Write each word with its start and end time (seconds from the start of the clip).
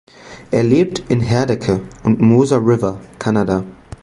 Er 0.49 0.63
lebt 0.63 1.11
in 1.11 1.21
Herdecke 1.21 1.79
und 2.03 2.19
Moser 2.21 2.57
River 2.57 2.99
(Kanada). 3.19 3.63